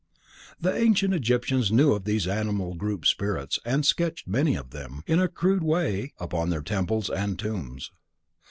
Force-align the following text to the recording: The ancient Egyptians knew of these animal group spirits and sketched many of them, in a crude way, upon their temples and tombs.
The 0.59 0.75
ancient 0.75 1.13
Egyptians 1.13 1.71
knew 1.71 1.93
of 1.93 2.05
these 2.05 2.27
animal 2.27 2.73
group 2.73 3.05
spirits 3.05 3.59
and 3.63 3.85
sketched 3.85 4.27
many 4.27 4.55
of 4.55 4.71
them, 4.71 5.03
in 5.05 5.19
a 5.19 5.27
crude 5.27 5.61
way, 5.61 6.11
upon 6.17 6.49
their 6.49 6.63
temples 6.63 7.07
and 7.07 7.37
tombs. 7.37 7.91